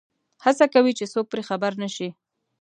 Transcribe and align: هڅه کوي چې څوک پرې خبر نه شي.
هڅه 0.43 0.65
کوي 0.73 0.91
چې 0.99 1.05
څوک 1.13 1.25
پرې 1.31 1.43
خبر 1.49 1.71
نه 1.81 1.89
شي. 1.95 2.09